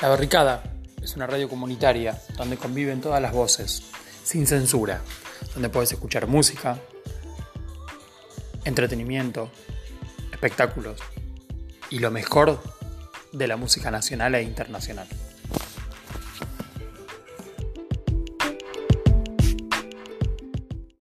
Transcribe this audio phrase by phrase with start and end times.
[0.00, 0.62] La Barricada
[1.02, 3.82] es una radio comunitaria donde conviven todas las voces,
[4.22, 5.00] sin censura,
[5.54, 6.78] donde puedes escuchar música,
[8.64, 9.50] entretenimiento,
[10.30, 11.00] espectáculos
[11.90, 12.62] y lo mejor
[13.32, 15.08] de la música nacional e internacional.